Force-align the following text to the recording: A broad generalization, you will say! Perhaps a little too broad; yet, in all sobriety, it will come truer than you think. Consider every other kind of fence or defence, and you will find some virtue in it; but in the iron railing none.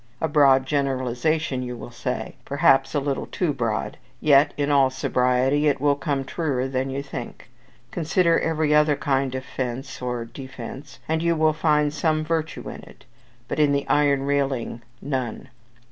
A 0.19 0.27
broad 0.27 0.65
generalization, 0.65 1.61
you 1.61 1.77
will 1.77 1.91
say! 1.91 2.33
Perhaps 2.43 2.95
a 2.95 2.99
little 2.99 3.27
too 3.27 3.53
broad; 3.53 3.97
yet, 4.19 4.51
in 4.57 4.71
all 4.71 4.89
sobriety, 4.89 5.67
it 5.67 5.79
will 5.79 5.93
come 5.95 6.23
truer 6.25 6.67
than 6.67 6.89
you 6.89 7.03
think. 7.03 7.51
Consider 7.91 8.39
every 8.39 8.73
other 8.73 8.95
kind 8.95 9.35
of 9.35 9.45
fence 9.45 10.01
or 10.01 10.25
defence, 10.25 10.97
and 11.07 11.21
you 11.21 11.35
will 11.35 11.53
find 11.53 11.93
some 11.93 12.25
virtue 12.25 12.67
in 12.67 12.81
it; 12.81 13.05
but 13.47 13.59
in 13.59 13.73
the 13.73 13.87
iron 13.87 14.23
railing 14.23 14.81
none. 15.03 15.49